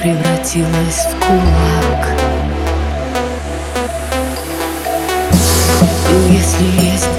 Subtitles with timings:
[0.00, 2.08] превратилась в кулак.
[6.30, 7.11] Если есть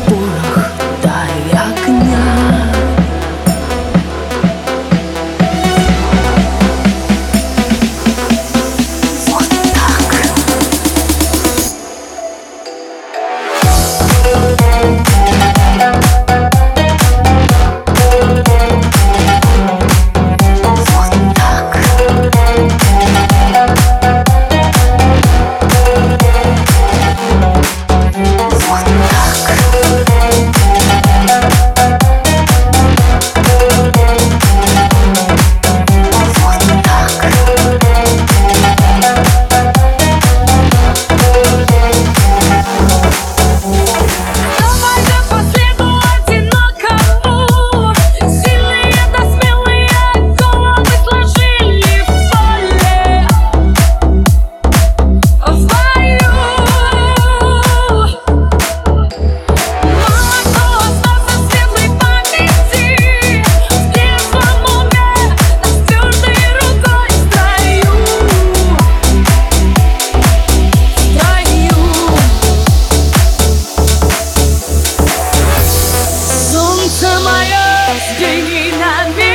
[78.19, 79.32] 对你难免